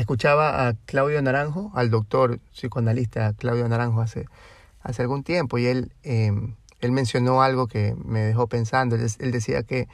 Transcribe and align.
Escuchaba 0.00 0.66
a 0.66 0.72
Claudio 0.86 1.20
Naranjo, 1.20 1.72
al 1.74 1.90
doctor 1.90 2.40
psicoanalista 2.52 3.34
Claudio 3.34 3.68
Naranjo 3.68 4.00
hace, 4.00 4.24
hace 4.80 5.02
algún 5.02 5.24
tiempo 5.24 5.58
y 5.58 5.66
él, 5.66 5.92
em, 6.02 6.56
él 6.80 6.92
mencionó 6.92 7.42
algo 7.42 7.66
que 7.66 7.94
me 8.02 8.20
dejó 8.20 8.46
pensando. 8.46 8.96
Él, 8.96 9.30
decía 9.30 9.62
que, 9.62 9.88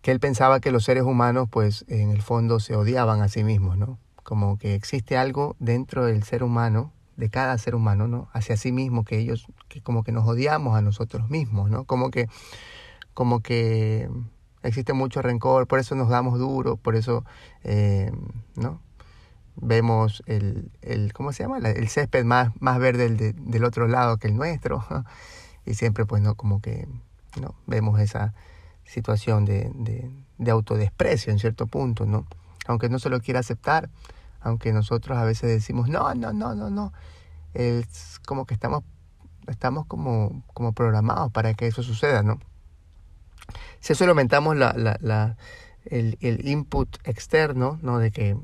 que 0.00 0.10
él 0.10 0.20
pensaba 0.20 0.58
que 0.60 0.70
los 0.70 0.84
seres 0.84 1.02
humanos 1.02 1.48
pues 1.50 1.84
en 1.88 2.12
el 2.12 2.22
fondo 2.22 2.60
se 2.60 2.74
odiaban 2.74 3.20
a 3.20 3.28
sí 3.28 3.44
mismos, 3.44 3.76
¿no? 3.76 3.98
Como 4.22 4.56
que 4.56 4.74
existe 4.74 5.18
algo 5.18 5.54
dentro 5.58 6.06
del 6.06 6.22
ser 6.22 6.42
humano, 6.42 6.94
de 7.18 7.28
cada 7.28 7.58
ser 7.58 7.74
humano, 7.74 8.08
¿no? 8.08 8.30
Hacia 8.32 8.56
sí 8.56 8.72
mismo, 8.72 9.04
que 9.04 9.18
ellos, 9.18 9.48
que 9.68 9.82
como 9.82 10.02
que 10.02 10.12
nos 10.12 10.26
odiamos 10.26 10.78
a 10.78 10.80
nosotros 10.80 11.28
mismos, 11.28 11.68
¿no? 11.68 11.84
Como 11.84 12.10
que, 12.10 12.26
como 13.12 13.40
que 13.40 14.08
existe 14.62 14.92
mucho 14.92 15.22
rencor, 15.22 15.66
por 15.66 15.78
eso 15.78 15.94
nos 15.94 16.08
damos 16.08 16.38
duro, 16.38 16.76
por 16.76 16.96
eso, 16.96 17.24
eh, 17.64 18.12
¿no? 18.54 18.80
Vemos 19.56 20.22
el, 20.26 20.70
el, 20.80 21.12
¿cómo 21.12 21.32
se 21.32 21.42
llama? 21.42 21.58
El 21.58 21.88
césped 21.88 22.24
más, 22.24 22.52
más 22.60 22.78
verde 22.78 23.10
del, 23.10 23.34
del 23.50 23.64
otro 23.64 23.86
lado 23.86 24.16
que 24.16 24.28
el 24.28 24.36
nuestro. 24.36 24.84
y 25.66 25.74
siempre, 25.74 26.06
pues, 26.06 26.22
¿no? 26.22 26.34
Como 26.34 26.60
que, 26.60 26.88
¿no? 27.40 27.54
Vemos 27.66 28.00
esa 28.00 28.34
situación 28.84 29.44
de, 29.44 29.70
de, 29.74 30.10
de 30.38 30.50
autodesprecio 30.50 31.32
en 31.32 31.38
cierto 31.38 31.66
punto, 31.66 32.06
¿no? 32.06 32.26
Aunque 32.66 32.88
no 32.88 32.98
se 32.98 33.10
lo 33.10 33.20
quiera 33.20 33.40
aceptar, 33.40 33.90
aunque 34.40 34.72
nosotros 34.72 35.18
a 35.18 35.24
veces 35.24 35.50
decimos, 35.50 35.88
no, 35.88 36.14
no, 36.14 36.32
no, 36.32 36.54
no, 36.54 36.70
no. 36.70 36.92
Es 37.54 38.20
como 38.26 38.46
que 38.46 38.54
estamos, 38.54 38.82
estamos 39.48 39.86
como, 39.86 40.42
como 40.54 40.72
programados 40.72 41.30
para 41.30 41.54
que 41.54 41.66
eso 41.66 41.82
suceda, 41.82 42.22
¿no? 42.22 42.38
Si 43.80 43.92
eso 43.92 44.04
lo 44.04 44.12
aumentamos 44.12 44.56
el, 45.84 46.48
input 46.48 46.88
externo, 47.04 47.78
¿no? 47.82 47.98
De 47.98 48.10
que, 48.10 48.36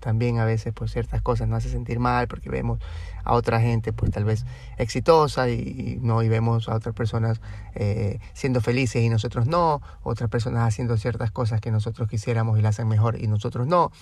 también 0.00 0.38
a 0.38 0.44
veces 0.44 0.74
pues 0.74 0.92
ciertas 0.92 1.22
cosas 1.22 1.48
nos 1.48 1.56
hace 1.56 1.70
sentir 1.70 1.98
mal 1.98 2.28
porque 2.28 2.50
vemos 2.50 2.78
a 3.24 3.32
otra 3.32 3.58
gente 3.58 3.94
pues 3.94 4.10
tal 4.10 4.24
vez 4.24 4.44
exitosa 4.76 5.48
y, 5.48 5.98
no 6.02 6.22
y 6.22 6.28
vemos 6.28 6.68
a 6.68 6.74
otras 6.74 6.94
personas 6.94 7.40
eh, 7.74 8.18
siendo 8.34 8.60
felices 8.60 9.02
y 9.02 9.08
nosotros 9.08 9.46
no 9.46 9.80
otras 10.02 10.28
personas 10.28 10.68
haciendo 10.68 10.98
ciertas 10.98 11.30
cosas 11.30 11.62
que 11.62 11.70
nosotros 11.70 12.06
quisiéramos 12.06 12.58
y 12.58 12.62
las 12.62 12.74
hacen 12.74 12.86
mejor 12.86 13.18
y 13.18 13.28
nosotros 13.28 13.66
no. 13.66 13.92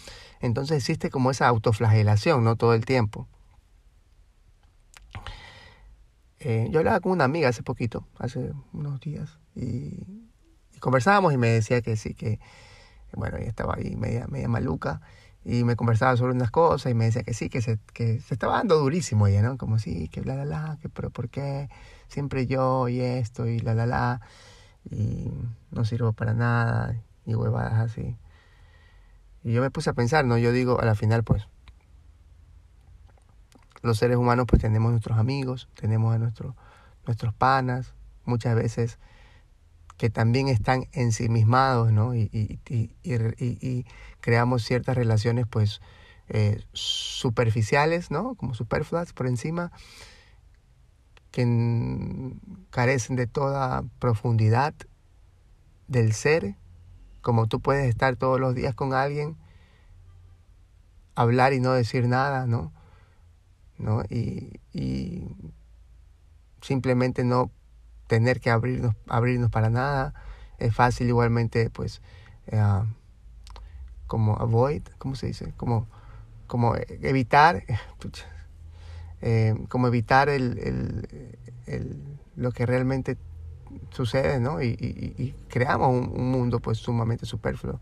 Entonces 0.41 0.79
existe 0.79 1.09
como 1.09 1.31
esa 1.31 1.47
autoflagelación 1.47 2.43
no 2.43 2.57
todo 2.57 2.75
el 2.75 2.85
tiempo. 2.85 3.29
Eh, 6.41 6.67
yo 6.73 6.81
hablaba 6.81 6.99
con 6.99 7.13
una 7.13 7.23
amiga 7.23 7.49
hace 7.49 7.63
poquito 7.63 8.09
hace 8.19 8.51
unos 8.73 8.99
días 9.01 9.39
y, 9.55 9.99
conversábamos 10.81 11.33
y 11.33 11.37
me 11.37 11.49
decía 11.49 11.81
que 11.81 11.97
sí, 11.97 12.15
que, 12.15 12.41
bueno, 13.15 13.37
ella 13.39 13.49
estaba 13.49 13.75
ahí 13.77 13.95
media, 13.97 14.27
media 14.27 14.49
maluca 14.49 15.01
y 15.45 15.65
me 15.65 15.77
conversaba 15.77 16.17
sobre 16.17 16.33
unas 16.33 16.51
cosas 16.51 16.91
y 16.91 16.95
me 16.95 17.05
decía 17.05 17.23
que 17.23 17.35
sí, 17.35 17.49
que 17.49 17.63
se, 17.63 17.79
que 17.93 18.21
se 18.21 18.35
estaba 18.35 18.57
dando 18.57 18.79
durísimo 18.79 19.27
ella, 19.27 19.43
¿no? 19.43 19.59
Como 19.59 19.79
sí, 19.79 20.09
que 20.09 20.21
bla, 20.21 20.35
bla, 20.35 20.45
bla, 20.45 20.79
que 20.81 20.89
pero 20.89 21.11
¿por 21.11 21.29
qué? 21.29 21.69
Siempre 22.09 22.47
yo 22.47 22.89
y 22.89 23.01
esto 23.01 23.47
y 23.47 23.61
la, 23.61 23.75
la, 23.75 23.87
la, 23.87 24.21
y 24.91 25.31
no 25.71 25.85
sirvo 25.85 26.13
para 26.13 26.35
nada 26.35 26.97
y 27.25 27.35
huevadas 27.35 27.75
así. 27.75 28.17
Y 29.45 29.53
yo 29.53 29.63
me 29.63 29.71
puse 29.71 29.91
a 29.91 29.95
pensar, 29.95 30.25
¿no? 30.25 30.39
Yo 30.39 30.53
digo, 30.53 30.81
a 30.81 30.85
la 30.85 30.95
final, 30.95 31.25
pues, 31.25 31.49
los 33.83 33.99
seres 33.99 34.17
humanos 34.17 34.47
pues 34.49 34.63
tenemos 34.63 34.93
nuestros 34.93 35.19
amigos, 35.19 35.69
tenemos 35.75 36.15
a 36.15 36.19
nuestros 36.19 36.55
nuestros 37.07 37.35
panas, 37.35 37.95
muchas 38.25 38.55
veces 38.55 38.99
que 40.03 40.11
también 40.11 40.49
están 40.49 40.89
ensimismados, 40.91 41.93
¿no? 41.93 42.13
Y, 42.17 42.29
y, 42.33 42.59
y, 42.69 43.15
y 43.39 43.87
creamos 44.21 44.65
ciertas 44.65 44.97
relaciones, 44.97 45.47
pues, 45.49 45.81
eh, 46.29 46.61
superficiales, 46.73 48.11
¿no? 48.11 48.35
Como 48.35 48.55
superfluas 48.55 49.13
por 49.13 49.29
encima, 49.29 49.71
que 51.31 52.35
carecen 52.71 53.15
de 53.15 53.29
toda 53.29 53.85
profundidad 54.01 54.75
del 55.87 56.13
ser, 56.15 56.57
como 57.21 57.47
tú 57.47 57.61
puedes 57.61 57.89
estar 57.89 58.17
todos 58.17 58.41
los 58.41 58.57
días 58.57 58.75
con 58.75 58.95
alguien, 58.95 59.37
hablar 61.15 61.53
y 61.53 61.61
no 61.61 61.75
decir 61.75 62.09
nada, 62.09 62.49
¿no? 62.49 62.73
¿No? 63.79 64.03
Y, 64.11 64.59
y 64.73 65.29
simplemente 66.61 67.23
no 67.23 67.53
tener 68.13 68.41
que 68.41 68.51
abrirnos, 68.51 68.95
abrirnos 69.09 69.51
para 69.51 69.71
nada. 69.71 70.13
Es 70.59 70.75
fácil 70.75 71.09
igualmente, 71.09 71.71
pues, 71.71 72.03
eh, 72.47 72.61
como 74.07 74.37
avoid, 74.37 74.83
¿cómo 74.99 75.15
se 75.15 75.29
dice? 75.29 75.55
Como, 75.57 75.87
como 76.47 76.75
evitar, 76.77 77.65
eh, 79.23 79.55
como 79.71 79.87
evitar 79.87 80.29
el, 80.29 81.39
el, 81.67 82.03
lo 82.37 82.53
que 82.53 82.67
realmente 82.67 83.17
sucede, 83.89 84.41
¿no? 84.41 84.61
Y, 84.61 84.67
y, 84.69 85.35
creamos 85.49 85.89
un, 85.89 86.31
mundo, 86.31 86.61
pues, 86.61 86.77
sumamente 86.77 87.25
superfluo. 87.25 87.81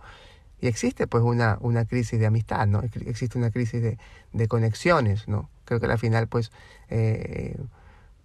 Y 0.60 0.68
existe, 0.68 1.08
pues, 1.08 1.24
una, 1.24 1.58
una 1.60 1.86
crisis 1.86 2.20
de 2.20 2.26
amistad, 2.26 2.68
¿no? 2.68 2.82
Existe 2.82 3.36
una 3.36 3.50
crisis 3.50 3.82
de, 3.82 3.98
de 4.32 4.46
conexiones, 4.46 5.26
¿no? 5.26 5.50
Creo 5.64 5.80
que 5.80 5.86
al 5.86 5.98
final, 5.98 6.28
pues, 6.28 6.52
eh, 6.88 7.58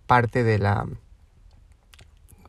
parte 0.05 0.43
de 0.43 0.59
la 0.59 0.85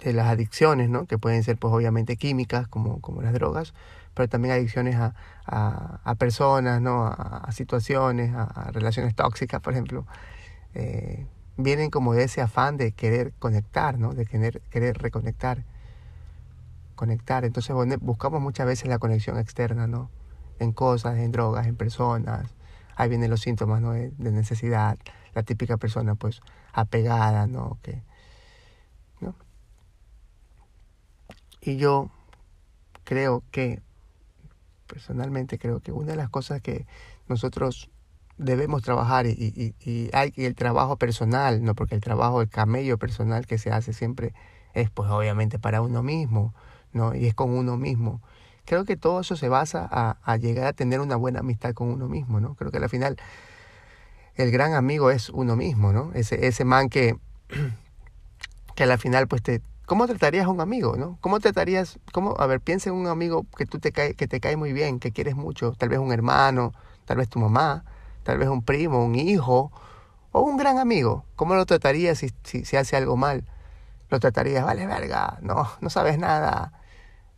de 0.03 0.13
las 0.13 0.27
adicciones, 0.29 0.89
¿no? 0.89 1.07
que 1.07 1.19
pueden 1.19 1.43
ser 1.43 1.57
pues 1.57 1.73
obviamente 1.73 2.17
químicas 2.17 2.69
como, 2.69 3.01
como 3.01 3.23
las 3.23 3.33
drogas, 3.33 3.75
pero 4.15 4.29
también 4.29 4.55
adicciones 4.55 4.97
a, 4.97 5.15
a, 5.47 6.15
personas, 6.17 6.81
¿no? 6.81 7.07
a, 7.07 7.51
situaciones, 7.53 8.35
a, 8.35 8.71
relaciones 8.73 9.15
tóxicas, 9.15 9.61
por 9.61 9.73
ejemplo, 9.73 10.07
eh, 10.75 11.27
vienen 11.57 11.91
como 11.91 12.15
de 12.15 12.25
ese 12.25 12.41
afán 12.41 12.77
de 12.77 12.93
querer 12.93 13.33
conectar, 13.39 13.99
¿no? 13.99 14.13
de 14.13 14.27
querer, 14.27 14.63
querer 14.71 14.99
reconectar, 14.99 15.65
conectar. 16.95 17.45
Entonces 17.45 17.75
buscamos 18.01 18.41
muchas 18.41 18.67
veces 18.67 18.89
la 18.89 18.99
conexión 18.99 19.39
externa, 19.39 19.87
¿no? 19.87 20.11
en 20.59 20.73
cosas, 20.73 21.19
en 21.19 21.33
drogas, 21.33 21.67
en 21.67 21.77
personas. 21.77 22.55
Ahí 22.97 23.11
vienen 23.11 23.31
los 23.31 23.41
síntomas 23.41 23.83
¿no? 23.83 23.93
de, 23.93 24.11
de 24.17 24.33
necesidad, 24.33 24.99
la 25.35 25.43
típica 25.43 25.77
persona 25.77 26.15
pues 26.15 26.41
apegada, 26.73 27.47
¿no? 27.47 27.79
que 27.83 28.03
Y 31.67 31.79
yo 31.79 32.11
creo 33.03 33.43
que, 33.51 33.83
personalmente 34.87 35.59
creo 35.59 35.81
que 35.81 35.91
una 35.91 36.13
de 36.13 36.17
las 36.17 36.31
cosas 36.31 36.63
que 36.63 36.87
nosotros 37.29 37.91
debemos 38.39 38.83
trabajar 38.83 39.27
y, 39.27 39.75
hay 40.13 40.33
el 40.37 40.55
trabajo 40.55 40.97
personal, 40.97 41.65
no 41.65 41.75
porque 41.75 41.97
el 41.97 42.01
trabajo, 42.01 42.41
el 42.41 42.49
camello 42.49 42.99
personal 42.99 43.47
que 43.47 43.59
se 43.59 43.73
hace 43.73 43.93
siempre 43.93 44.33
es 44.75 44.91
pues 44.91 45.11
obviamente 45.11 45.59
para 45.59 45.83
uno 45.83 46.05
mismo, 46.05 46.55
¿no? 46.93 47.17
Y 47.17 47.27
es 47.27 47.35
con 47.35 47.51
uno 47.51 47.77
mismo. 47.77 48.23
Creo 48.65 48.85
que 48.85 48.97
todo 48.97 49.21
eso 49.21 49.35
se 49.35 49.49
basa 49.49 49.89
a, 49.91 50.19
a 50.23 50.37
llegar 50.37 50.69
a 50.69 50.73
tener 50.73 51.01
una 51.01 51.17
buena 51.17 51.41
amistad 51.41 51.75
con 51.75 51.89
uno 51.89 52.09
mismo, 52.09 52.39
¿no? 52.39 52.55
Creo 52.55 52.71
que 52.71 52.79
al 52.79 52.89
final 52.89 53.17
el 54.37 54.53
gran 54.53 54.75
amigo 54.75 55.11
es 55.11 55.31
uno 55.31 55.57
mismo, 55.57 55.93
¿no? 55.93 56.13
Ese, 56.15 56.47
ese 56.47 56.65
man 56.65 56.91
que, 56.91 57.17
que 58.77 58.85
al 58.85 58.99
final 58.99 59.27
pues 59.27 59.43
te, 59.43 59.63
¿Cómo 59.87 60.09
tratarías 60.09 60.47
a 60.47 60.49
un 60.49 60.61
amigo, 60.61 60.97
no? 60.97 61.17
¿Cómo 61.21 61.39
tratarías, 61.39 62.01
cómo, 62.13 62.35
a 62.39 62.47
ver, 62.47 62.61
piensa 62.61 62.91
en 62.91 62.97
un 62.97 63.07
amigo 63.07 63.47
que 63.57 63.67
tú 63.67 63.79
te 63.79 63.93
cae, 63.93 64.15
que 64.15 64.27
te 64.27 64.41
cae 64.41 64.57
muy 64.57 64.73
bien, 64.73 64.99
que 64.99 65.13
quieres 65.13 65.37
mucho, 65.37 65.73
tal 65.79 65.89
vez 65.89 66.01
un 66.01 66.13
hermano, 66.13 66.73
tal 67.05 67.19
vez 67.19 67.29
tu 67.29 67.39
mamá, 67.39 67.85
tal 68.25 68.39
vez 68.39 68.49
un 68.49 68.63
primo, 68.63 69.05
un 69.05 69.15
hijo, 69.15 69.71
o 70.33 70.41
un 70.41 70.57
gran 70.57 70.79
amigo. 70.79 71.25
¿Cómo 71.37 71.55
lo 71.55 71.65
tratarías 71.67 72.19
si, 72.19 72.31
si, 72.43 72.65
si 72.65 72.77
hace 72.77 72.97
algo 72.97 73.17
mal? 73.17 73.45
Lo 74.11 74.19
tratarías, 74.19 74.65
vale, 74.65 74.87
verga, 74.87 75.39
no, 75.41 75.69
no 75.81 75.89
sabes 75.89 76.19
nada, 76.19 76.73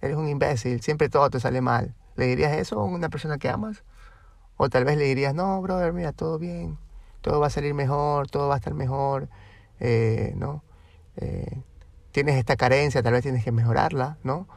eres 0.00 0.16
un 0.16 0.28
imbécil, 0.28 0.80
siempre 0.80 1.10
todo 1.10 1.28
te 1.28 1.40
sale 1.40 1.60
mal. 1.60 1.94
¿Le 2.16 2.26
dirías 2.26 2.52
eso 2.52 2.80
a 2.80 2.84
una 2.84 3.10
persona 3.10 3.36
que 3.36 3.50
amas? 3.50 3.84
O 4.56 4.70
tal 4.70 4.84
vez 4.84 4.96
le 4.96 5.04
dirías, 5.04 5.34
no, 5.34 5.60
brother, 5.60 5.92
mira, 5.92 6.12
todo 6.12 6.38
bien, 6.38 6.78
todo 7.20 7.40
va 7.40 7.48
a 7.48 7.50
salir 7.50 7.74
mejor, 7.74 8.28
todo 8.30 8.48
va 8.48 8.54
a 8.54 8.58
estar 8.58 8.74
mejor, 8.74 9.28
eh, 9.80 10.32
¿no? 10.36 10.62
Eh, 11.16 11.62
tienes 12.18 12.36
esta 12.36 12.56
carencia, 12.56 13.00
tal 13.00 13.12
vez 13.12 13.22
tienes 13.22 13.44
que 13.44 13.52
mejorarla, 13.52 14.18
¿no? 14.24 14.48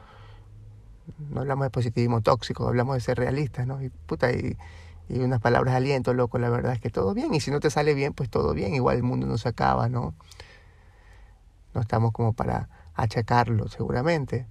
no 1.30 1.42
hablamos 1.42 1.66
de 1.66 1.70
positivismo 1.70 2.22
tóxico, 2.22 2.68
hablamos 2.68 2.96
de 2.96 3.02
ser 3.02 3.20
realistas, 3.20 3.68
¿no? 3.68 3.84
Y 3.84 3.90
puta, 3.90 4.32
y, 4.32 4.58
unas 5.10 5.40
palabras 5.42 5.74
de 5.74 5.78
aliento, 5.78 6.16
loco, 6.16 6.40
la 6.40 6.50
verdad 6.50 6.74
es 6.74 6.80
que 6.80 6.90
todo 6.90 7.14
bien. 7.14 7.34
Y 7.36 7.40
si 7.40 7.52
no 7.52 7.60
te 7.60 7.70
sale 7.70 7.94
bien, 7.94 8.14
pues 8.14 8.30
todo 8.30 8.54
bien, 8.54 8.74
igual 8.74 8.98
el 8.98 9.04
mundo 9.04 9.28
no 9.28 9.38
se 9.38 9.50
acaba, 9.50 9.90
¿no? 9.90 10.16
No 11.76 11.82
estamos 11.82 12.14
como 12.14 12.34
para 12.34 12.70
achacarlo, 12.96 13.68
seguramente. 13.68 14.48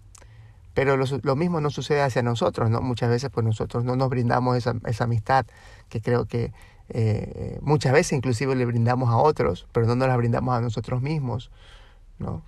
Pero 0.74 0.96
lo, 0.96 1.06
lo, 1.22 1.34
mismo 1.34 1.60
no 1.60 1.70
sucede 1.70 2.02
hacia 2.02 2.22
nosotros, 2.22 2.70
¿no? 2.70 2.80
Muchas 2.80 3.10
veces 3.10 3.30
pues 3.30 3.44
nosotros 3.44 3.84
no 3.84 3.96
nos 3.96 4.08
brindamos 4.08 4.56
esa, 4.56 4.74
esa 4.84 5.04
amistad 5.04 5.46
que 5.88 6.00
creo 6.00 6.26
que 6.26 6.52
eh, 6.90 7.58
muchas 7.62 7.92
veces 7.92 8.12
inclusive 8.12 8.54
le 8.54 8.66
brindamos 8.66 9.08
a 9.08 9.16
otros, 9.16 9.66
pero 9.72 9.86
no 9.86 9.96
nos 9.96 10.06
la 10.06 10.16
brindamos 10.16 10.54
a 10.54 10.60
nosotros 10.60 11.02
mismos, 11.02 11.50
¿no? 12.18 12.44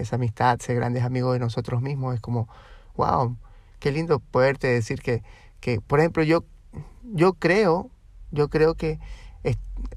Esa 0.00 0.16
amistad, 0.16 0.58
ser 0.60 0.76
grandes 0.76 1.04
amigos 1.04 1.32
de 1.34 1.38
nosotros 1.38 1.82
mismos 1.82 2.14
es 2.14 2.20
como, 2.20 2.48
wow, 2.96 3.36
qué 3.78 3.92
lindo 3.92 4.18
poderte 4.18 4.66
decir 4.66 5.00
que, 5.00 5.22
que 5.60 5.80
por 5.80 6.00
ejemplo, 6.00 6.22
yo, 6.22 6.44
yo 7.02 7.34
creo, 7.34 7.90
yo 8.30 8.48
creo 8.48 8.74
que 8.74 8.98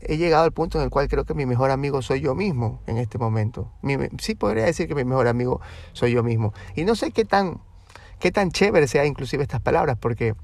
he 0.01 0.17
llegado 0.17 0.44
al 0.44 0.51
punto 0.51 0.77
en 0.77 0.85
el 0.85 0.89
cual 0.89 1.07
creo 1.07 1.25
que 1.25 1.33
mi 1.33 1.45
mejor 1.45 1.71
amigo 1.71 2.01
soy 2.01 2.21
yo 2.21 2.35
mismo 2.35 2.81
en 2.88 2.97
este 2.97 3.17
momento. 3.17 3.71
sí 4.19 4.35
podría 4.35 4.65
decir 4.65 4.88
que 4.88 4.95
mi 4.95 5.03
mejor 5.03 5.27
amigo 5.27 5.61
soy 5.94 6.11
yo 6.11 6.23
mismo. 6.23 6.53
Y 6.75 6.85
no 6.85 6.95
sé 6.95 7.11
qué 7.11 7.25
tan, 7.25 7.59
qué 8.19 8.31
tan 8.31 8.51
chévere 8.51 8.88
sea 8.88 9.06
inclusive 9.06 9.44
estas 9.44 9.61
palabras, 9.61 9.97
porque, 9.99 10.35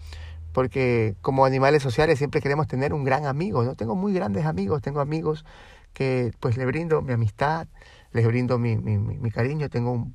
porque 0.54 1.16
como 1.22 1.46
animales 1.46 1.84
sociales 1.84 2.18
siempre 2.18 2.42
queremos 2.42 2.68
tener 2.68 2.94
un 2.94 3.04
gran 3.04 3.26
amigo. 3.26 3.64
¿no? 3.64 3.76
Tengo 3.76 3.96
muy 3.96 4.14
grandes 4.14 4.46
amigos, 4.46 4.82
tengo 4.82 5.00
amigos 5.00 5.46
que 5.94 6.34
pues 6.40 6.58
le 6.58 6.66
brindo 6.66 7.02
mi 7.02 7.14
amistad, 7.14 7.68
les 8.12 8.26
brindo 8.26 8.58
mi, 8.58 8.78
mi, 8.78 8.98
mi 8.98 9.32
cariño, 9.32 9.70
tengo 9.70 10.08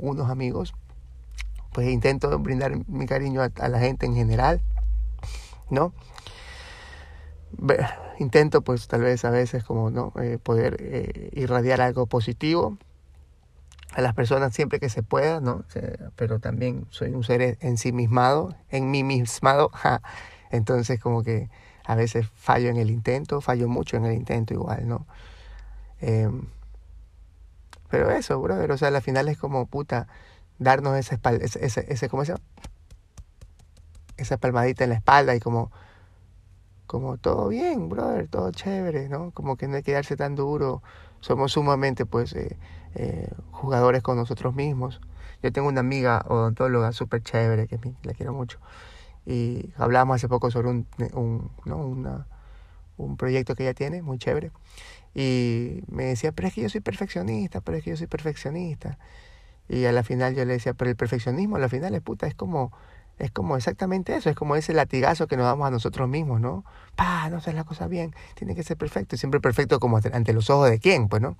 unos 0.00 0.30
amigos, 0.30 0.74
pues 1.72 1.88
intento 1.88 2.38
brindar 2.38 2.72
mi 2.88 3.06
cariño 3.06 3.42
a, 3.42 3.50
a 3.60 3.68
la 3.68 3.78
gente 3.78 4.06
en 4.06 4.14
general, 4.14 4.60
¿no? 5.70 5.92
intento 8.18 8.62
pues 8.62 8.88
tal 8.88 9.02
vez 9.02 9.24
a 9.24 9.30
veces 9.30 9.64
como 9.64 9.90
no 9.90 10.12
eh, 10.20 10.38
poder 10.42 10.76
eh, 10.80 11.30
irradiar 11.32 11.80
algo 11.80 12.06
positivo 12.06 12.76
a 13.94 14.02
las 14.02 14.14
personas 14.14 14.54
siempre 14.54 14.80
que 14.80 14.88
se 14.88 15.02
pueda 15.02 15.40
no 15.40 15.64
pero 16.16 16.40
también 16.40 16.86
soy 16.90 17.10
un 17.10 17.24
ser 17.24 17.58
ensimismado 17.60 18.54
en 18.70 18.90
mí 18.90 19.02
mismado 19.02 19.70
entonces 20.50 21.00
como 21.00 21.22
que 21.22 21.48
a 21.84 21.94
veces 21.94 22.28
fallo 22.34 22.68
en 22.68 22.76
el 22.76 22.90
intento 22.90 23.40
fallo 23.40 23.68
mucho 23.68 23.96
en 23.96 24.04
el 24.04 24.14
intento 24.14 24.52
igual 24.52 24.86
no 24.86 25.06
em, 26.00 26.46
pero 27.90 28.10
eso 28.10 28.40
brother 28.40 28.72
o 28.72 28.78
sea 28.78 28.88
al 28.88 29.02
final 29.02 29.28
es 29.28 29.38
como 29.38 29.66
puta 29.66 30.08
darnos 30.58 30.96
esa 30.96 31.14
espalda 31.14 31.44
ese, 31.44 31.64
ese, 31.64 31.86
ese 31.88 32.08
¿cómo 32.08 32.24
se 32.24 32.32
llama? 32.32 32.44
esa 34.16 34.36
palmadita 34.36 34.84
en 34.84 34.90
la 34.90 34.96
espalda 34.96 35.34
y 35.34 35.40
como 35.40 35.70
como 36.88 37.18
todo 37.18 37.48
bien, 37.48 37.90
brother, 37.90 38.28
todo 38.28 38.50
chévere, 38.50 39.10
¿no? 39.10 39.30
Como 39.32 39.56
que 39.56 39.68
no 39.68 39.76
hay 39.76 39.82
que 39.82 39.92
darse 39.92 40.16
tan 40.16 40.34
duro. 40.34 40.82
Somos 41.20 41.52
sumamente, 41.52 42.06
pues, 42.06 42.32
eh, 42.34 42.56
eh, 42.94 43.30
jugadores 43.52 44.02
con 44.02 44.16
nosotros 44.16 44.54
mismos. 44.54 45.00
Yo 45.42 45.52
tengo 45.52 45.68
una 45.68 45.80
amiga 45.80 46.24
odontóloga 46.26 46.92
súper 46.92 47.22
chévere, 47.22 47.68
que 47.68 47.78
la 48.02 48.14
quiero 48.14 48.32
mucho. 48.32 48.58
Y 49.26 49.70
hablamos 49.76 50.16
hace 50.16 50.28
poco 50.28 50.50
sobre 50.50 50.70
un, 50.70 50.86
un, 51.12 51.50
¿no? 51.66 51.76
Una, 51.76 52.26
un 52.98 53.16
proyecto 53.16 53.54
que 53.54 53.64
ella 53.64 53.74
tiene, 53.74 54.02
muy 54.02 54.18
chévere. 54.18 54.50
Y 55.14 55.82
me 55.88 56.04
decía, 56.04 56.32
pero 56.32 56.48
es 56.48 56.54
que 56.54 56.62
yo 56.62 56.68
soy 56.68 56.80
perfeccionista, 56.80 57.60
pero 57.60 57.78
es 57.78 57.84
que 57.84 57.90
yo 57.90 57.96
soy 57.96 58.06
perfeccionista. 58.06 58.98
Y 59.68 59.84
a 59.86 59.92
la 59.92 60.02
final 60.02 60.34
yo 60.34 60.44
le 60.44 60.54
decía, 60.54 60.74
pero 60.74 60.90
el 60.90 60.96
perfeccionismo 60.96 61.56
a 61.56 61.58
la 61.58 61.68
final 61.68 61.94
es 61.94 62.02
puta, 62.02 62.26
es 62.26 62.34
como 62.34 62.72
es 63.18 63.30
como 63.30 63.56
exactamente 63.56 64.14
eso, 64.14 64.30
es 64.30 64.36
como 64.36 64.56
ese 64.56 64.72
latigazo 64.72 65.26
que 65.26 65.36
nos 65.36 65.46
damos 65.46 65.66
a 65.66 65.70
nosotros 65.70 66.08
mismos, 66.08 66.40
¿no? 66.40 66.64
Pa, 66.94 67.28
no 67.30 67.38
haces 67.38 67.54
la 67.54 67.64
cosa 67.64 67.88
bien, 67.88 68.14
tiene 68.34 68.54
que 68.54 68.62
ser 68.62 68.76
perfecto, 68.76 69.16
y 69.16 69.18
siempre 69.18 69.40
perfecto 69.40 69.80
como 69.80 69.98
ante 70.12 70.32
los 70.32 70.50
ojos 70.50 70.70
de 70.70 70.78
quién, 70.78 71.08
pues, 71.08 71.20
¿no? 71.20 71.36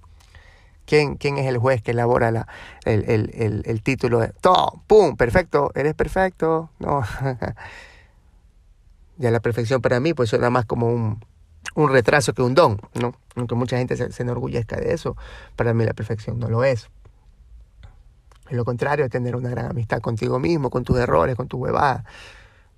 ¿Quién, 0.86 1.16
quién 1.16 1.38
es 1.38 1.46
el 1.46 1.58
juez 1.58 1.82
que 1.82 1.92
elabora 1.92 2.30
la, 2.30 2.48
el, 2.84 3.04
el, 3.08 3.62
el, 3.64 3.82
título 3.82 4.20
de 4.20 4.28
todo, 4.40 4.82
pum, 4.86 5.16
perfecto, 5.16 5.70
eres 5.74 5.94
perfecto, 5.94 6.70
no? 6.78 7.02
ya 9.18 9.30
la 9.30 9.40
perfección 9.40 9.82
para 9.82 10.00
mí, 10.00 10.14
pues 10.14 10.30
suena 10.30 10.50
más 10.50 10.64
como 10.64 10.88
un, 10.88 11.24
un 11.74 11.90
retraso 11.90 12.32
que 12.32 12.42
un 12.42 12.54
don, 12.54 12.80
¿no? 12.94 13.14
Aunque 13.36 13.54
mucha 13.54 13.78
gente 13.78 13.96
se, 13.96 14.10
se 14.12 14.22
enorgullezca 14.22 14.76
de 14.76 14.92
eso, 14.92 15.16
para 15.56 15.74
mí 15.74 15.84
la 15.84 15.94
perfección 15.94 16.38
no 16.38 16.48
lo 16.48 16.64
es. 16.64 16.88
Es 18.48 18.56
lo 18.56 18.64
contrario, 18.64 19.08
tener 19.08 19.36
una 19.36 19.50
gran 19.50 19.66
amistad 19.66 20.00
contigo 20.00 20.38
mismo, 20.38 20.70
con 20.70 20.84
tus 20.84 20.98
errores, 20.98 21.36
con 21.36 21.48
tu 21.48 21.58
huevada, 21.58 22.04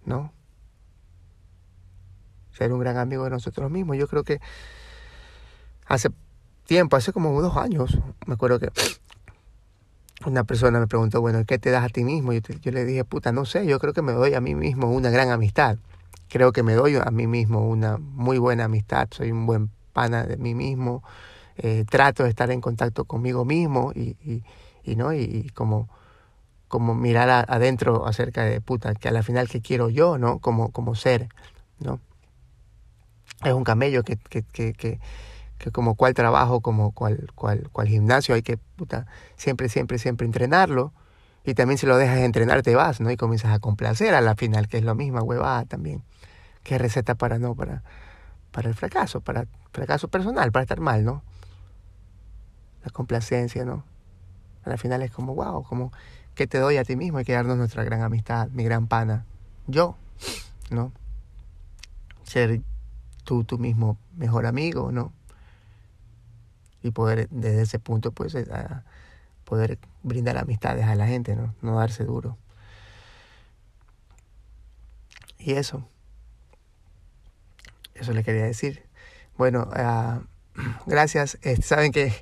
¿no? 0.05 0.33
Ser 2.53 2.73
un 2.73 2.81
gran 2.81 2.99
amigo 2.99 3.25
de 3.25 3.31
nosotros 3.31 3.71
mismos. 3.71 3.97
Yo 3.97 4.09
creo 4.09 4.25
que 4.25 4.41
hace 5.87 6.11
tiempo, 6.67 6.97
hace 6.97 7.13
como 7.13 7.41
dos 7.41 7.57
años, 7.57 7.99
me 8.27 8.35
acuerdo 8.35 8.59
que 8.59 8.71
una 10.27 10.45
persona 10.45 10.81
me 10.81 10.87
preguntó, 10.87 11.21
bueno, 11.21 11.45
¿qué 11.47 11.59
te 11.59 11.71
das 11.71 11.85
a 11.85 11.89
ti 11.89 12.05
mismo? 12.05 12.33
Yo, 12.33 12.41
yo 12.41 12.73
le 12.73 12.85
dije, 12.85 13.05
puta, 13.05 13.33
no 13.33 13.45
sé, 13.45 13.65
yo 13.67 13.79
creo 13.79 13.93
que 13.93 14.03
me 14.03 14.13
doy 14.13 14.35
a 14.35 14.41
mí 14.41 14.55
mismo 14.55 14.91
una 14.91 15.11
gran 15.11 15.31
amistad. 15.31 15.79
Creo 16.31 16.53
que 16.53 16.63
me 16.63 16.73
doy 16.73 16.97
a 16.97 17.11
mí 17.11 17.27
mismo 17.27 17.69
una 17.69 17.99
muy 17.99 18.39
buena 18.39 18.65
amistad. 18.65 19.09
Soy 19.11 19.33
un 19.33 19.45
buen 19.45 19.71
pana 19.93 20.25
de 20.25 20.39
mí 20.39 20.55
mismo. 20.55 21.03
Eh, 21.59 21.85
trato 21.91 22.23
de 22.23 22.31
estar 22.31 22.51
en 22.51 22.63
contacto 22.63 23.05
conmigo 23.05 23.45
mismo 23.45 23.93
y 23.95 24.17
y 24.85 24.97
no 24.97 25.13
y, 25.13 25.51
como 25.55 25.89
como 26.69 26.95
mirar 26.95 27.47
adentro 27.49 28.07
acerca 28.07 28.45
de 28.45 28.61
puta 28.61 28.95
que 28.95 29.09
a 29.09 29.13
la 29.13 29.23
final 29.23 29.49
que 29.49 29.61
quiero 29.61 29.89
yo 29.89 30.19
no 30.19 30.39
como 30.39 30.71
como 30.71 30.95
ser 30.95 31.29
no 31.81 32.01
es 33.45 33.53
un 33.53 33.65
camello 33.65 34.03
que 34.05 34.17
que, 34.17 34.43
que, 34.43 34.73
que, 34.75 35.01
como 35.73 35.95
cual 35.97 36.15
trabajo 36.15 36.61
como 36.61 36.93
cual 36.93 37.31
cual 37.35 37.69
cual 37.73 37.89
gimnasio 37.89 38.35
hay 38.35 38.43
que 38.43 38.59
siempre 39.37 39.69
siempre 39.69 39.99
siempre 39.99 40.27
entrenarlo 40.27 40.93
y 41.45 41.55
también 41.55 41.79
si 41.79 41.87
lo 41.87 41.97
dejas 41.97 42.17
de 42.17 42.25
entrenar 42.25 42.63
te 42.63 42.75
vas 42.75 43.01
no 43.01 43.11
y 43.11 43.17
comienzas 43.17 43.53
a 43.53 43.59
complacer 43.59 44.15
a 44.15 44.21
la 44.21 44.35
final 44.35 44.69
que 44.69 44.79
es 44.79 44.85
lo 44.85 44.95
misma 44.95 45.23
huevada 45.23 45.65
también 45.65 46.03
qué 46.63 46.79
receta 46.79 47.15
para 47.15 47.39
no 47.39 47.55
para 47.55 47.83
para 48.51 48.69
el 48.69 48.75
fracaso 48.75 49.21
para 49.21 49.47
fracaso 49.73 50.09
personal 50.09 50.53
para 50.53 50.63
estar 50.63 50.81
mal 50.81 51.05
no 51.05 51.23
la 52.85 52.91
complacencia 52.91 53.65
no 53.65 53.85
al 54.65 54.79
final 54.79 55.03
es 55.03 55.11
como, 55.11 55.35
wow, 55.35 55.63
como, 55.63 55.93
¿qué 56.35 56.47
te 56.47 56.59
doy 56.59 56.77
a 56.77 56.85
ti 56.85 56.97
mismo? 56.97 57.19
Hay 57.19 57.25
que 57.25 57.33
darnos 57.33 57.57
nuestra 57.57 57.85
gran 57.85 58.03
amistad, 58.03 58.49
mi 58.49 58.65
gran 58.65 58.87
pana. 58.87 59.25
Yo, 59.67 59.97
¿no? 60.71 60.93
Ser 62.25 62.61
tú, 63.25 63.45
tú 63.45 63.59
mismo 63.59 63.97
mejor 64.17 64.47
amigo, 64.47 64.93
¿no? 64.93 65.13
Y 66.83 66.91
poder, 66.91 67.29
desde 67.31 67.63
ese 67.63 67.79
punto, 67.79 68.13
pues, 68.13 68.35
eh, 68.35 68.47
poder 69.51 69.81
brindar 70.05 70.39
amistades 70.39 70.85
a 70.85 70.95
la 70.95 71.09
gente, 71.09 71.35
¿no? 71.35 71.57
No 71.61 71.77
darse 71.77 72.05
duro. 72.05 72.39
Y 75.39 75.55
eso. 75.55 75.89
Eso 77.95 78.13
le 78.13 78.23
quería 78.23 78.45
decir. 78.45 78.85
Bueno, 79.37 79.69
uh, 79.73 80.23
gracias. 80.87 81.37
Eh, 81.43 81.61
Saben 81.61 81.91
que 81.91 82.13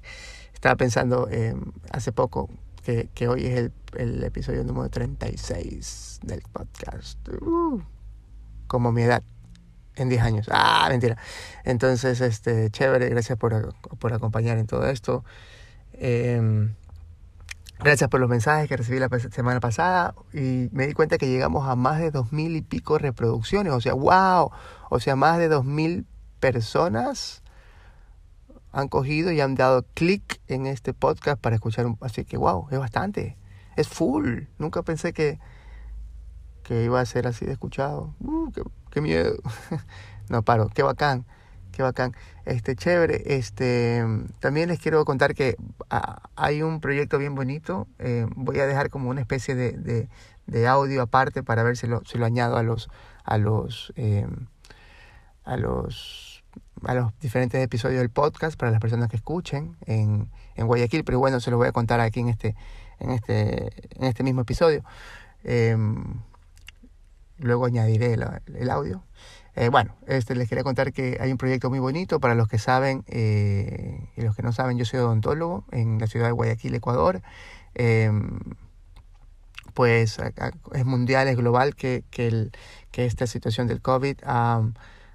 estaba 0.54 0.74
pensando 0.76 1.28
eh, 1.30 1.54
hace 1.92 2.12
poco 2.12 2.48
que, 2.82 3.28
hoy 3.28 3.44
es 3.44 3.70
el, 3.96 4.24
episodio 4.24 4.64
número 4.64 4.88
36 4.88 6.20
del 6.22 6.40
podcast. 6.50 7.18
Uh, 7.42 7.82
como 8.66 8.90
mi 8.90 9.02
edad 9.02 9.22
en 9.96 10.08
10 10.08 10.22
años. 10.22 10.46
Ah, 10.50 10.86
mentira. 10.88 11.18
Entonces, 11.64 12.22
este, 12.22 12.70
chévere, 12.70 13.10
gracias 13.10 13.36
por, 13.36 13.74
por 13.98 14.14
acompañar 14.14 14.56
en 14.56 14.66
todo 14.66 14.88
esto. 14.88 15.22
Eh, 15.92 16.70
gracias 17.78 18.10
por 18.10 18.20
los 18.20 18.28
mensajes 18.28 18.68
que 18.68 18.76
recibí 18.76 18.98
la 18.98 19.08
semana 19.30 19.60
pasada 19.60 20.14
y 20.32 20.68
me 20.72 20.86
di 20.86 20.94
cuenta 20.94 21.18
que 21.18 21.28
llegamos 21.28 21.68
a 21.68 21.76
más 21.76 21.98
de 22.00 22.10
dos 22.10 22.32
mil 22.32 22.56
y 22.56 22.62
pico 22.62 22.98
reproducciones. 22.98 23.72
O 23.72 23.80
sea, 23.80 23.94
wow. 23.94 24.50
O 24.90 25.00
sea, 25.00 25.16
más 25.16 25.38
de 25.38 25.48
dos 25.48 25.64
mil 25.64 26.06
personas 26.40 27.42
han 28.72 28.88
cogido 28.88 29.32
y 29.32 29.40
han 29.40 29.54
dado 29.54 29.84
clic 29.94 30.40
en 30.46 30.66
este 30.66 30.92
podcast 30.92 31.40
para 31.40 31.56
escuchar 31.56 31.86
un... 31.86 31.98
Así 32.00 32.24
que, 32.24 32.36
wow, 32.36 32.68
es 32.70 32.78
bastante. 32.78 33.36
Es 33.76 33.88
full. 33.88 34.42
Nunca 34.58 34.82
pensé 34.82 35.12
que, 35.12 35.38
que 36.62 36.84
iba 36.84 37.00
a 37.00 37.06
ser 37.06 37.26
así 37.26 37.46
de 37.46 37.52
escuchado. 37.52 38.14
Uh, 38.20 38.50
qué, 38.90 39.00
miedo. 39.00 39.36
no 40.28 40.42
paro, 40.42 40.68
qué 40.68 40.82
bacán. 40.82 41.26
Qué 41.78 41.84
bacán. 41.84 42.12
Este, 42.44 42.74
chévere. 42.74 43.22
Este, 43.36 44.04
también 44.40 44.68
les 44.68 44.80
quiero 44.80 45.04
contar 45.04 45.36
que 45.36 45.54
ah, 45.90 46.28
hay 46.34 46.60
un 46.60 46.80
proyecto 46.80 47.18
bien 47.18 47.36
bonito. 47.36 47.86
Eh, 48.00 48.26
voy 48.34 48.58
a 48.58 48.66
dejar 48.66 48.90
como 48.90 49.10
una 49.10 49.20
especie 49.20 49.54
de, 49.54 50.08
de, 50.46 50.66
audio 50.66 51.02
aparte 51.02 51.44
para 51.44 51.62
ver 51.62 51.76
si 51.76 51.86
lo, 51.86 52.02
si 52.04 52.18
lo 52.18 52.26
añado 52.26 52.56
a 52.56 52.64
los, 52.64 52.90
a 53.22 53.38
los, 53.38 53.92
eh, 53.94 54.26
a 55.44 55.56
los 55.56 56.42
a 56.82 56.94
los 56.94 57.16
diferentes 57.20 57.62
episodios 57.62 58.00
del 58.00 58.10
podcast 58.10 58.58
para 58.58 58.72
las 58.72 58.80
personas 58.80 59.08
que 59.08 59.16
escuchen 59.16 59.76
en, 59.86 60.28
en 60.56 60.66
Guayaquil, 60.66 61.04
pero 61.04 61.20
bueno, 61.20 61.38
se 61.38 61.52
lo 61.52 61.58
voy 61.58 61.68
a 61.68 61.72
contar 61.72 62.00
aquí 62.00 62.18
en 62.18 62.28
este, 62.28 62.56
en 62.98 63.10
este, 63.10 63.70
en 63.96 64.02
este 64.02 64.24
mismo 64.24 64.40
episodio. 64.40 64.82
Em, 65.44 66.22
luego 67.38 67.66
añadiré 67.66 68.14
el, 68.14 68.70
audio. 68.70 69.04
Eh, 69.60 69.70
bueno, 69.70 69.96
este, 70.06 70.36
les 70.36 70.48
quería 70.48 70.62
contar 70.62 70.92
que 70.92 71.18
hay 71.20 71.32
un 71.32 71.36
proyecto 71.36 71.68
muy 71.68 71.80
bonito 71.80 72.20
para 72.20 72.36
los 72.36 72.46
que 72.46 72.58
saben 72.58 73.02
eh, 73.08 74.08
y 74.16 74.22
los 74.22 74.36
que 74.36 74.42
no 74.44 74.52
saben. 74.52 74.78
Yo 74.78 74.84
soy 74.84 75.00
odontólogo 75.00 75.64
en 75.72 75.98
la 75.98 76.06
ciudad 76.06 76.26
de 76.26 76.32
Guayaquil, 76.32 76.76
Ecuador. 76.76 77.22
Em, 77.74 78.38
pues 79.74 80.18
es 80.74 80.84
mundial, 80.84 81.26
es 81.26 81.36
global 81.36 81.74
que, 81.74 82.04
que, 82.12 82.50
esta 82.94 83.26
situación 83.26 83.66
del 83.66 83.82
COVID 83.82 84.18
ha, 84.24 84.62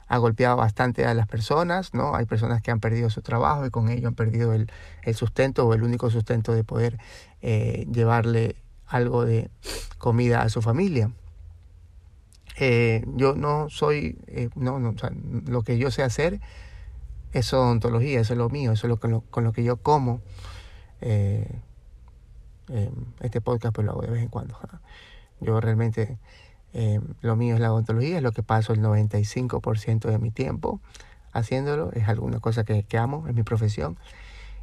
ha, 0.07 0.17
golpeado 0.17 0.57
bastante 0.57 1.05
a 1.05 1.13
las 1.13 1.27
personas, 1.27 1.93
¿no? 1.93 2.13
Hay 2.13 2.25
personas 2.25 2.62
que 2.62 2.71
han 2.71 2.81
perdido 2.81 3.09
su 3.09 3.21
trabajo 3.21 3.65
y 3.65 3.69
con 3.69 3.88
ello 3.89 4.09
han 4.09 4.15
perdido 4.15 4.53
el, 4.53 4.69
el 5.03 5.15
sustento 5.15 5.65
o 5.65 5.73
el 5.73 5.83
único 5.83 6.09
sustento 6.09 6.53
de 6.53 6.65
poder 6.65 6.97
eh, 7.41 7.88
llevarle 7.93 8.57
algo 8.88 9.23
de 9.23 9.50
comida 10.00 10.41
a 10.41 10.50
su 10.50 10.62
familia. 10.62 11.12
Eh, 12.57 13.03
yo 13.15 13.36
no 13.36 13.69
soy, 13.69 14.17
eh, 14.27 14.50
no, 14.55 14.79
no 14.79 14.89
o 14.89 14.98
sea, 14.98 15.12
lo 15.48 15.63
que 15.63 15.77
yo 15.77 15.89
sé 15.91 16.03
hacer 16.03 16.39
es 17.31 17.51
odontología, 17.53 18.19
eso 18.19 18.33
es 18.33 18.38
lo 18.38 18.50
mío, 18.50 18.72
eso 18.72 18.88
es 18.88 18.89
lo, 18.89 19.00
con, 19.00 19.12
lo, 19.12 19.22
con 19.22 19.43
lo 19.43 19.53
que 19.53 19.63
yo 19.63 19.77
como. 19.77 20.22
Eh, 21.01 21.60
este 23.19 23.41
podcast 23.41 23.75
pues 23.75 23.86
lo 23.86 23.91
hago 23.91 24.01
de 24.01 24.12
vez 24.12 24.24
en 24.24 24.29
cuando. 24.29 24.57
Yo 25.41 25.60
realmente, 25.60 26.17
lo 27.22 27.36
mío 27.36 27.55
es 27.55 27.60
la 27.60 27.74
odontología, 27.74 28.17
es 28.17 28.24
lo 28.24 28.31
que 28.31 28.41
paso 28.41 28.74
el 28.74 28.81
95% 28.81 30.10
de 30.10 30.17
mi 30.17 30.31
tiempo 30.31 30.79
haciéndolo, 31.33 31.91
es 31.93 32.07
alguna 32.07 32.39
cosa 32.39 32.63
que, 32.63 32.83
que 32.83 32.98
amo, 32.98 33.27
es 33.27 33.36
mi 33.36 33.43
profesión 33.43 33.98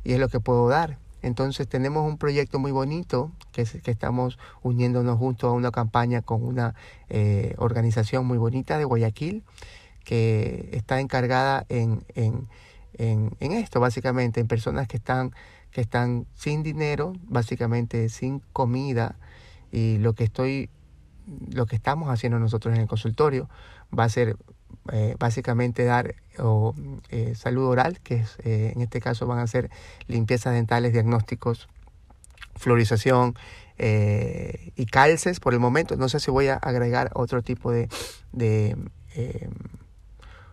y 0.02 0.14
es 0.14 0.18
lo 0.18 0.28
que 0.28 0.40
puedo 0.40 0.68
dar. 0.68 0.98
Entonces 1.22 1.68
tenemos 1.68 2.06
un 2.06 2.18
proyecto 2.18 2.58
muy 2.58 2.72
bonito 2.72 3.30
que, 3.52 3.64
que 3.64 3.90
estamos 3.90 4.38
uniéndonos 4.62 5.18
junto 5.18 5.48
a 5.48 5.52
una 5.52 5.70
campaña 5.70 6.22
con 6.22 6.44
una 6.44 6.74
eh, 7.08 7.54
organización 7.58 8.26
muy 8.26 8.38
bonita 8.38 8.78
de 8.78 8.84
Guayaquil 8.84 9.42
que 10.04 10.70
está 10.72 11.00
encargada 11.00 11.66
en, 11.68 12.04
en, 12.14 12.48
en, 12.94 13.36
en, 13.40 13.52
esto, 13.52 13.80
básicamente, 13.80 14.40
en 14.40 14.48
personas 14.48 14.88
que 14.88 14.96
están, 14.96 15.32
que 15.70 15.80
están 15.80 16.26
sin 16.34 16.62
dinero, 16.62 17.12
básicamente 17.24 18.08
sin 18.08 18.40
comida 18.52 19.16
y 19.70 19.98
lo 19.98 20.14
que 20.14 20.24
estoy, 20.24 20.70
lo 21.52 21.66
que 21.66 21.76
estamos 21.76 22.08
haciendo 22.10 22.38
nosotros 22.38 22.74
en 22.74 22.80
el 22.80 22.88
consultorio 22.88 23.48
va 23.96 24.04
a 24.04 24.08
ser 24.08 24.36
eh, 24.92 25.14
básicamente 25.18 25.84
dar 25.84 26.14
eh, 27.10 27.34
salud 27.34 27.66
oral, 27.66 28.00
que 28.00 28.16
es, 28.16 28.38
eh, 28.44 28.72
en 28.74 28.80
este 28.80 29.00
caso 29.00 29.26
van 29.26 29.38
a 29.38 29.46
ser 29.46 29.70
limpiezas 30.06 30.54
dentales, 30.54 30.92
diagnósticos, 30.92 31.68
florización 32.56 33.34
y 33.82 34.86
calces 34.86 35.40
por 35.40 35.54
el 35.54 35.60
momento. 35.60 35.96
No 35.96 36.10
sé 36.10 36.20
si 36.20 36.30
voy 36.30 36.48
a 36.48 36.56
agregar 36.56 37.10
otro 37.14 37.40
tipo 37.40 37.72
de, 37.72 37.88
de 38.32 38.76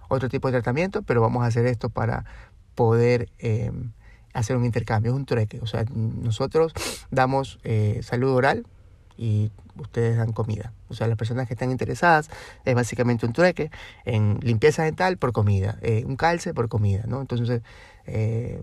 otro 0.07 0.29
tipo 0.29 0.47
de 0.47 0.53
tratamiento, 0.53 1.01
pero 1.01 1.19
vamos 1.19 1.43
a 1.43 1.47
hacer 1.47 1.65
esto 1.65 1.89
para 1.89 2.23
poder 2.73 3.29
hacer 4.33 4.55
un 4.55 4.63
intercambio, 4.63 5.11
es 5.11 5.17
un 5.17 5.25
trueque. 5.25 5.59
O 5.59 5.67
sea, 5.67 5.83
nosotros 5.93 6.71
damos 7.11 7.59
salud 8.01 8.31
oral 8.31 8.65
y 9.17 9.51
ustedes 9.75 10.17
dan 10.17 10.31
comida. 10.31 10.73
O 10.89 10.93
sea, 10.93 11.07
las 11.07 11.17
personas 11.17 11.47
que 11.47 11.53
están 11.53 11.71
interesadas 11.71 12.29
es 12.65 12.75
básicamente 12.75 13.25
un 13.25 13.33
trueque 13.33 13.71
en 14.05 14.39
limpieza 14.41 14.83
dental 14.83 15.17
por 15.17 15.31
comida, 15.31 15.77
eh, 15.81 16.03
un 16.05 16.15
calce 16.15 16.53
por 16.53 16.69
comida, 16.69 17.03
¿no? 17.07 17.21
Entonces, 17.21 17.61
eh, 18.05 18.61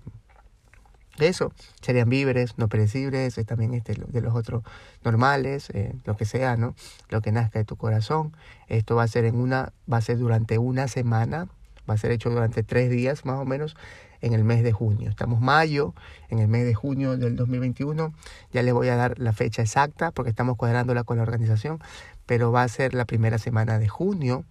eso 1.18 1.52
serían 1.80 2.08
víveres 2.08 2.58
no 2.58 2.68
perecibles, 2.68 3.38
también 3.46 3.74
este, 3.74 3.94
de 3.94 4.20
los 4.20 4.34
otros 4.34 4.64
normales, 5.04 5.70
eh, 5.70 5.94
lo 6.04 6.16
que 6.16 6.24
sea, 6.24 6.56
¿no? 6.56 6.74
Lo 7.08 7.20
que 7.20 7.30
nazca 7.30 7.58
de 7.60 7.64
tu 7.64 7.76
corazón. 7.76 8.36
Esto 8.68 8.96
va 8.96 9.04
a 9.04 9.08
ser 9.08 9.24
en 9.24 9.36
una, 9.36 9.72
va 9.90 9.98
a 9.98 10.00
ser 10.00 10.18
durante 10.18 10.58
una 10.58 10.88
semana, 10.88 11.48
va 11.88 11.94
a 11.94 11.98
ser 11.98 12.10
hecho 12.10 12.30
durante 12.30 12.62
tres 12.62 12.90
días 12.90 13.24
más 13.24 13.38
o 13.38 13.44
menos 13.44 13.76
en 14.24 14.32
el 14.32 14.42
mes 14.42 14.62
de 14.62 14.72
junio. 14.72 15.10
Estamos 15.10 15.40
mayo, 15.40 15.94
en 16.30 16.38
el 16.38 16.48
mes 16.48 16.64
de 16.64 16.72
junio 16.72 17.18
del 17.18 17.36
2021. 17.36 18.14
Ya 18.52 18.62
les 18.62 18.72
voy 18.72 18.88
a 18.88 18.96
dar 18.96 19.18
la 19.18 19.34
fecha 19.34 19.60
exacta 19.60 20.12
porque 20.12 20.30
estamos 20.30 20.56
cuadrándola 20.56 21.04
con 21.04 21.18
la 21.18 21.22
organización, 21.22 21.78
pero 22.24 22.50
va 22.50 22.62
a 22.62 22.68
ser 22.68 22.94
la 22.94 23.04
primera 23.04 23.36
semana 23.36 23.78
de 23.78 23.86
junio 23.86 24.44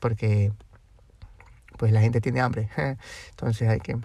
porque 0.00 0.52
pues 1.76 1.92
la 1.92 2.00
gente 2.00 2.22
tiene 2.22 2.40
hambre. 2.40 2.70
Entonces 3.30 3.68
hay 3.68 3.80
que 3.80 3.98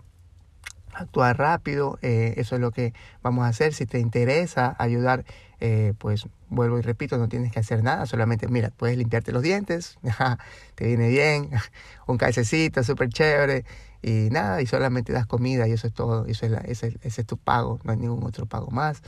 actuar 0.94 1.38
rápido. 1.38 1.98
Eh, 2.02 2.34
eso 2.36 2.56
es 2.56 2.62
lo 2.62 2.72
que 2.72 2.94
vamos 3.22 3.46
a 3.46 3.48
hacer. 3.48 3.74
Si 3.74 3.86
te 3.86 4.00
interesa 4.00 4.76
ayudar, 4.78 5.24
eh, 5.66 5.94
pues 5.98 6.28
vuelvo 6.50 6.78
y 6.78 6.82
repito, 6.82 7.18
no 7.18 7.30
tienes 7.30 7.54
que 7.54 7.60
hacer 7.62 7.84
nada. 7.84 8.06
Solamente, 8.06 8.50
mira, 8.50 8.72
puedes 8.76 8.98
limpiarte 8.98 9.32
los 9.32 9.42
dientes. 9.42 9.98
te 10.76 10.86
viene 10.86 11.08
bien. 11.08 11.52
Un 12.06 12.18
calcecito 12.18 12.84
súper 12.84 13.08
chévere 13.08 13.64
y 14.02 14.28
nada, 14.30 14.62
y 14.62 14.66
solamente 14.66 15.14
das 15.14 15.26
comida 15.26 15.66
y 15.66 15.72
eso 15.72 15.88
es 15.88 15.94
todo, 15.94 16.26
eso 16.26 16.46
es 16.46 16.84
ese, 16.84 16.98
es 17.02 17.26
tu 17.26 17.38
pago, 17.38 17.80
no 17.86 17.94
hay 17.94 17.98
ningún 17.98 18.26
otro 18.26 18.46
pago 18.46 18.72
más. 18.72 19.02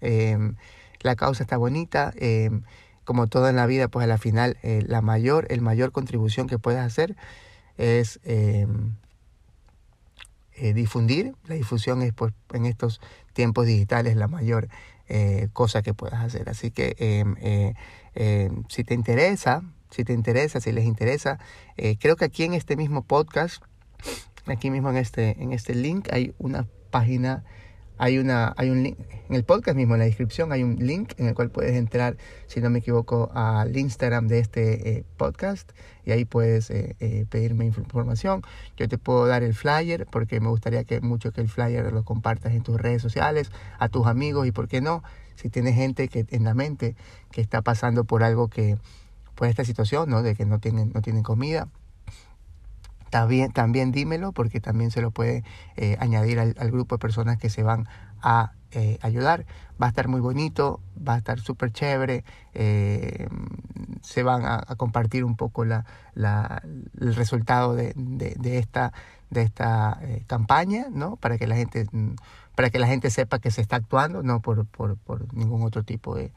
Em, 0.00 0.56
la 1.02 1.14
causa 1.14 1.44
está 1.44 1.56
bonita, 1.56 2.12
em, 2.16 2.62
como 3.04 3.28
todo 3.28 3.48
en 3.48 3.54
la 3.54 3.66
vida, 3.66 3.86
pues 3.86 4.02
a 4.02 4.08
la 4.08 4.18
final 4.18 4.58
eh, 4.64 4.82
la 4.84 5.02
mayor, 5.02 5.46
el 5.50 5.60
mayor 5.60 5.92
contribución 5.92 6.48
que 6.48 6.58
puedes 6.58 6.80
hacer 6.80 7.14
es 7.78 8.18
em, 8.24 8.96
eh, 10.54 10.74
difundir, 10.74 11.36
la 11.46 11.54
difusión 11.54 12.02
es 12.02 12.12
pues 12.12 12.34
en 12.52 12.66
estos 12.66 13.00
tiempos 13.32 13.66
digitales 13.66 14.16
la 14.16 14.26
mayor 14.26 14.68
eh, 15.10 15.48
cosa 15.52 15.82
que 15.82 15.92
puedas 15.92 16.24
hacer. 16.24 16.48
Así 16.48 16.70
que 16.70 17.74
si 18.68 18.84
te 18.84 18.94
interesa, 18.94 19.62
si 19.90 20.04
te 20.04 20.12
interesa, 20.12 20.60
si 20.60 20.72
les 20.72 20.84
interesa, 20.84 21.38
creo 21.98 22.16
que 22.16 22.24
aquí 22.24 22.44
en 22.44 22.54
este 22.54 22.76
mismo 22.76 23.02
podcast 23.02 23.62
aquí 24.46 24.70
mismo 24.70 24.90
en 24.90 24.96
este, 24.96 25.42
en 25.42 25.52
este 25.52 25.74
link 25.74 26.08
hay 26.12 26.34
una 26.38 26.66
página, 26.90 27.44
hay, 28.00 28.16
una, 28.16 28.54
hay 28.56 28.70
un 28.70 28.82
link, 28.82 28.98
en 29.28 29.34
el 29.34 29.44
podcast 29.44 29.76
mismo, 29.76 29.94
en 29.94 29.98
la 29.98 30.06
descripción 30.06 30.52
hay 30.52 30.62
un 30.62 30.76
link 30.76 31.12
en 31.18 31.26
el 31.26 31.34
cual 31.34 31.50
puedes 31.50 31.76
entrar, 31.76 32.16
si 32.46 32.62
no 32.62 32.70
me 32.70 32.78
equivoco, 32.78 33.30
al 33.34 33.76
Instagram 33.76 34.26
de 34.26 34.38
este 34.38 34.88
eh, 34.88 35.04
podcast 35.18 35.70
y 36.06 36.12
ahí 36.12 36.24
puedes 36.24 36.70
eh, 36.70 36.96
eh, 37.00 37.26
pedirme 37.28 37.66
información. 37.66 38.40
Yo 38.78 38.88
te 38.88 38.96
puedo 38.96 39.26
dar 39.26 39.42
el 39.42 39.52
flyer 39.52 40.06
porque 40.10 40.40
me 40.40 40.48
gustaría 40.48 40.82
que 40.84 41.02
mucho 41.02 41.30
que 41.30 41.42
el 41.42 41.50
flyer 41.50 41.92
lo 41.92 42.02
compartas 42.02 42.54
en 42.54 42.62
tus 42.62 42.80
redes 42.80 43.02
sociales, 43.02 43.52
a 43.78 43.90
tus 43.90 44.06
amigos 44.06 44.46
y 44.46 44.50
por 44.50 44.66
qué 44.66 44.80
no, 44.80 45.02
si 45.34 45.50
tienes 45.50 45.74
gente 45.74 46.08
que 46.08 46.24
en 46.30 46.44
la 46.44 46.54
mente 46.54 46.96
que 47.30 47.42
está 47.42 47.60
pasando 47.60 48.04
por 48.04 48.22
algo 48.22 48.48
que, 48.48 48.78
por 49.34 49.46
esta 49.46 49.62
situación, 49.62 50.08
¿no? 50.08 50.22
De 50.22 50.34
que 50.34 50.46
no 50.46 50.58
tienen, 50.58 50.90
no 50.94 51.02
tienen 51.02 51.22
comida 51.22 51.68
también, 53.10 53.52
también 53.52 53.92
dímelo 53.92 54.32
porque 54.32 54.60
también 54.60 54.90
se 54.90 55.02
lo 55.02 55.10
puede 55.10 55.44
eh, 55.76 55.96
añadir 56.00 56.38
al, 56.38 56.70
grupo 56.70 56.94
de 56.94 57.00
personas 57.00 57.38
que 57.38 57.50
se 57.50 57.62
van 57.62 57.86
a 58.22 58.52
eh, 58.70 58.98
ayudar. 59.02 59.44
Va 59.80 59.86
a 59.86 59.88
estar 59.90 60.08
muy 60.08 60.20
bonito, 60.20 60.80
va 60.96 61.14
a 61.14 61.18
estar 61.18 61.40
súper 61.40 61.72
chévere, 61.72 62.24
eh, 62.54 63.28
se 64.02 64.22
van 64.22 64.44
a, 64.44 64.60
compartir 64.76 65.24
un 65.24 65.36
poco 65.36 65.64
la, 65.64 65.84
la, 66.14 66.62
el 67.00 67.14
resultado 67.14 67.74
de, 67.74 67.92
de, 67.96 68.36
de 68.38 68.58
esta, 68.58 68.92
de 69.30 69.42
esta 69.42 70.00
campaña, 70.26 70.86
¿no? 70.90 71.16
Para 71.16 71.36
que 71.36 71.46
la 71.46 71.56
gente 71.56 71.86
para 72.54 72.68
que 72.68 72.78
la 72.78 72.88
gente 72.88 73.08
sepa 73.08 73.38
que 73.38 73.50
se 73.50 73.62
está 73.62 73.76
actuando, 73.76 74.22
no 74.22 74.40
por, 74.40 74.66
por, 74.66 74.98
por 74.98 75.32
ningún 75.32 75.62
otro 75.62 75.82
tipo 75.82 76.14
de, 76.14 76.30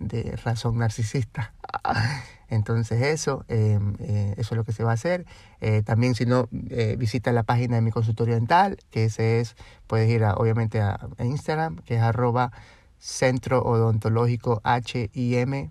de 0.00 0.36
razón 0.42 0.78
narcisista. 0.78 1.52
Entonces 2.48 3.00
eso, 3.00 3.44
em, 3.46 3.94
eh, 4.00 4.34
eso 4.36 4.54
es 4.54 4.56
lo 4.56 4.64
que 4.64 4.72
se 4.72 4.82
va 4.82 4.90
a 4.90 4.94
hacer. 4.94 5.24
Eh, 5.60 5.82
también 5.84 6.16
si 6.16 6.26
no, 6.26 6.48
eh, 6.70 6.96
visita 6.98 7.32
la 7.32 7.44
página 7.44 7.76
de 7.76 7.82
mi 7.82 7.92
consultorio 7.92 8.34
dental, 8.34 8.78
que 8.90 9.04
ese 9.04 9.38
es, 9.38 9.54
puedes 9.86 10.10
ir 10.10 10.24
a, 10.24 10.34
obviamente 10.34 10.80
a, 10.80 10.98
Instagram, 11.20 11.76
que 11.76 11.94
es 11.94 12.02
arroba 12.02 12.50
centro 12.98 13.62
odontológico 13.62 14.60
H-I-M, 14.64 15.70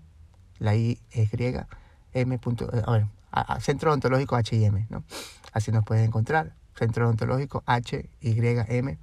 la 0.58 0.74
I 0.74 0.98
es 1.10 1.30
griega, 1.30 1.68
M. 2.14 2.38
Punto, 2.38 2.70
a 2.86 2.92
ver, 2.92 3.06
centro 3.60 3.90
odontológico 3.90 4.36
H-I-M, 4.36 4.86
¿no? 4.88 5.04
Así 5.52 5.70
nos 5.70 5.84
puedes 5.84 6.06
encontrar, 6.06 6.54
centro 6.74 7.04
odontológico 7.04 7.62
H-Y-M 7.66 8.98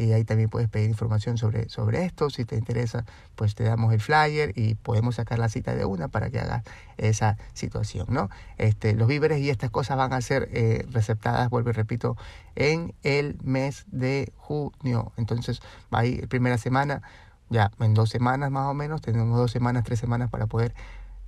y 0.00 0.12
ahí 0.12 0.24
también 0.24 0.48
puedes 0.48 0.68
pedir 0.68 0.88
información 0.88 1.36
sobre, 1.36 1.68
sobre 1.68 2.04
esto. 2.04 2.30
Si 2.30 2.44
te 2.44 2.56
interesa, 2.56 3.04
pues 3.36 3.54
te 3.54 3.64
damos 3.64 3.92
el 3.92 4.00
flyer 4.00 4.52
y 4.56 4.74
podemos 4.74 5.16
sacar 5.16 5.38
la 5.38 5.48
cita 5.48 5.74
de 5.74 5.84
una 5.84 6.08
para 6.08 6.30
que 6.30 6.40
hagas 6.40 6.64
esa 6.96 7.36
situación, 7.52 8.06
¿no? 8.08 8.30
Este, 8.56 8.94
los 8.94 9.08
víveres 9.08 9.40
y 9.40 9.50
estas 9.50 9.70
cosas 9.70 9.96
van 9.96 10.12
a 10.12 10.20
ser 10.20 10.48
eh, 10.52 10.86
receptadas, 10.90 11.50
vuelvo 11.50 11.70
y 11.70 11.72
repito, 11.72 12.16
en 12.56 12.94
el 13.02 13.38
mes 13.42 13.84
de 13.90 14.32
junio. 14.36 15.12
Entonces, 15.16 15.60
va 15.92 16.00
a 16.00 16.06
ir 16.06 16.28
primera 16.28 16.58
semana, 16.58 17.02
ya 17.50 17.70
en 17.80 17.94
dos 17.94 18.10
semanas 18.10 18.50
más 18.50 18.66
o 18.70 18.74
menos, 18.74 19.00
tenemos 19.00 19.36
dos 19.36 19.50
semanas, 19.50 19.84
tres 19.84 19.98
semanas 19.98 20.30
para 20.30 20.46
poder 20.46 20.74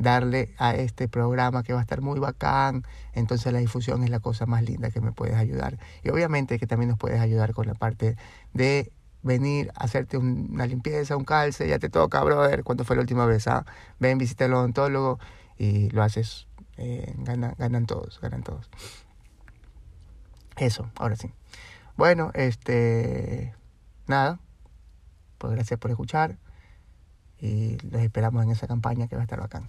darle 0.02 0.54
a 0.59 0.75
este 0.75 1.09
programa 1.09 1.62
que 1.62 1.73
va 1.73 1.78
a 1.78 1.82
estar 1.82 2.00
muy 2.00 2.18
bacán. 2.21 2.85
Entonces 3.12 3.52
la 3.52 3.61
difusión 3.61 4.02
es 4.04 4.11
la 4.11 4.21
cosa 4.21 4.47
más 4.47 4.62
linda 4.62 4.90
que 4.90 5.00
me 5.00 5.12
puedes 5.12 5.37
ayudar. 5.37 5.78
Y 6.02 6.11
obviamente 6.11 6.59
que 6.59 6.66
también 6.66 6.90
nos 6.90 6.99
puedes 6.99 7.21
ayudar 7.21 7.54
con 7.54 7.66
la 7.66 7.75
parte 7.75 8.16
de 8.52 8.92
venir 9.23 9.71
a 9.76 9.85
hacerte 9.85 10.18
una 10.18 10.66
limpieza, 10.66 11.16
un 11.16 11.25
calce, 11.25 11.68
ya 11.68 11.78
te 11.78 11.88
toca, 11.88 12.23
brother, 12.25 12.64
¿cuánto 12.64 12.85
fue 12.85 12.97
la 12.97 13.02
última 13.02 13.25
vez? 13.25 13.47
Ah? 13.47 13.64
Ven, 14.00 14.18
visita 14.18 14.44
al 14.44 14.54
odontólogo 14.54 15.18
y 15.56 15.90
lo 15.90 16.02
haces, 16.02 16.49
eh, 16.76 17.14
ganan 17.16 17.87
todos, 17.87 18.21
ganan 18.21 18.42
todos. 18.42 18.68
Eso, 20.56 20.90
ahora 20.97 21.16
sí. 21.16 21.30
Bueno, 21.97 22.30
este, 22.35 23.54
nada, 24.06 24.40
pues 25.38 25.54
gracias 25.54 25.78
por 25.78 25.90
escuchar 25.90 26.38
y 27.38 27.78
los 27.90 28.02
esperamos 28.02 28.42
en 28.44 28.50
esa 28.50 28.66
campaña 28.66 29.06
que 29.09 29.16
va 29.16 29.23
a 29.23 29.25
estar 29.25 29.40
bacán. 29.40 29.68